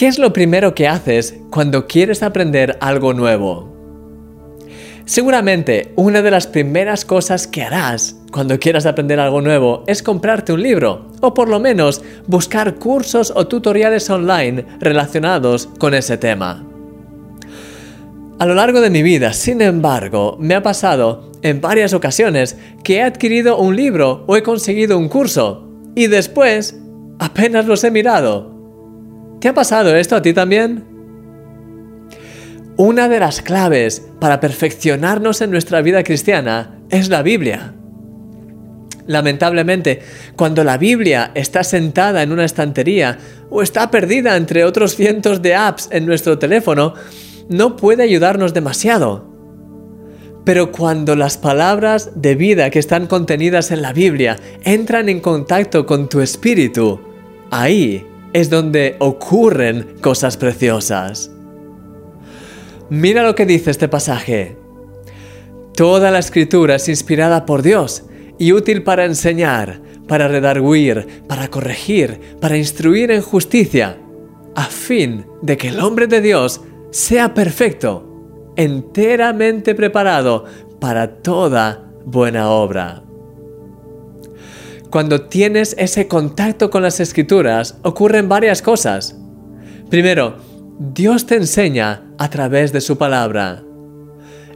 [0.00, 3.70] ¿Qué es lo primero que haces cuando quieres aprender algo nuevo?
[5.04, 10.54] Seguramente una de las primeras cosas que harás cuando quieras aprender algo nuevo es comprarte
[10.54, 16.66] un libro o por lo menos buscar cursos o tutoriales online relacionados con ese tema.
[18.38, 22.96] A lo largo de mi vida, sin embargo, me ha pasado en varias ocasiones que
[22.96, 26.80] he adquirido un libro o he conseguido un curso y después
[27.18, 28.49] apenas los he mirado.
[29.40, 30.84] ¿Te ha pasado esto a ti también?
[32.76, 37.72] Una de las claves para perfeccionarnos en nuestra vida cristiana es la Biblia.
[39.06, 40.02] Lamentablemente,
[40.36, 45.54] cuando la Biblia está sentada en una estantería o está perdida entre otros cientos de
[45.54, 46.92] apps en nuestro teléfono,
[47.48, 49.26] no puede ayudarnos demasiado.
[50.44, 55.86] Pero cuando las palabras de vida que están contenidas en la Biblia entran en contacto
[55.86, 57.00] con tu espíritu,
[57.50, 61.30] ahí es donde ocurren cosas preciosas.
[62.88, 64.56] Mira lo que dice este pasaje.
[65.74, 68.04] Toda la escritura es inspirada por Dios
[68.38, 73.98] y útil para enseñar, para redarguir, para corregir, para instruir en justicia,
[74.54, 80.44] a fin de que el hombre de Dios sea perfecto, enteramente preparado
[80.80, 83.04] para toda buena obra.
[84.90, 89.16] Cuando tienes ese contacto con las escrituras, ocurren varias cosas.
[89.88, 90.36] Primero,
[90.80, 93.62] Dios te enseña a través de su palabra.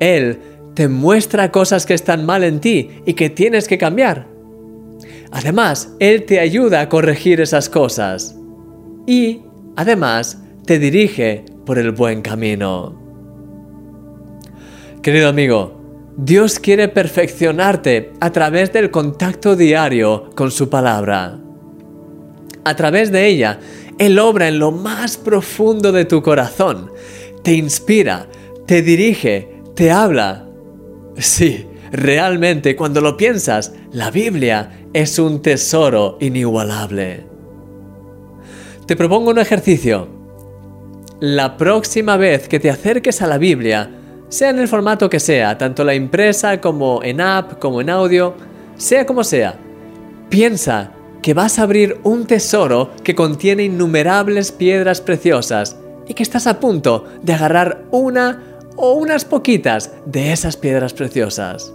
[0.00, 0.40] Él
[0.74, 4.26] te muestra cosas que están mal en ti y que tienes que cambiar.
[5.30, 8.36] Además, Él te ayuda a corregir esas cosas.
[9.06, 9.42] Y,
[9.76, 13.00] además, te dirige por el buen camino.
[15.02, 15.85] Querido amigo,
[16.18, 21.38] Dios quiere perfeccionarte a través del contacto diario con su palabra.
[22.64, 23.60] A través de ella,
[23.98, 26.90] Él obra en lo más profundo de tu corazón,
[27.42, 28.28] te inspira,
[28.66, 30.46] te dirige, te habla.
[31.18, 37.26] Sí, realmente cuando lo piensas, la Biblia es un tesoro inigualable.
[38.86, 40.08] Te propongo un ejercicio.
[41.20, 43.95] La próxima vez que te acerques a la Biblia,
[44.28, 48.34] sea en el formato que sea, tanto la impresa como en app, como en audio,
[48.76, 49.58] sea como sea,
[50.28, 50.92] piensa
[51.22, 55.76] que vas a abrir un tesoro que contiene innumerables piedras preciosas
[56.06, 58.42] y que estás a punto de agarrar una
[58.76, 61.72] o unas poquitas de esas piedras preciosas.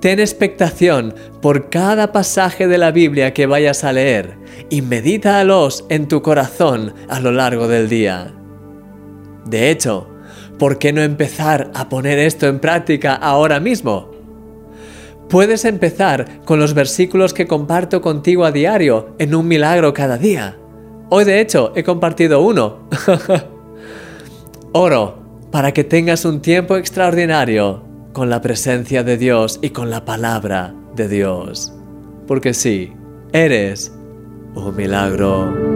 [0.00, 4.36] Ten expectación por cada pasaje de la Biblia que vayas a leer
[4.70, 8.32] y medítalos en tu corazón a lo largo del día.
[9.44, 10.08] De hecho,
[10.58, 14.10] ¿por qué no empezar a poner esto en práctica ahora mismo?
[15.28, 20.56] Puedes empezar con los versículos que comparto contigo a diario en un milagro cada día.
[21.10, 22.88] Hoy de hecho he compartido uno.
[24.72, 25.18] Oro
[25.50, 27.82] para que tengas un tiempo extraordinario
[28.12, 31.72] con la presencia de Dios y con la palabra de Dios.
[32.26, 32.92] Porque sí,
[33.32, 33.92] eres
[34.54, 35.67] un milagro.